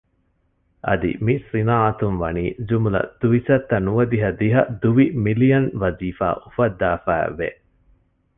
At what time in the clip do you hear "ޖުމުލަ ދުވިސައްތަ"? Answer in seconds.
2.67-3.75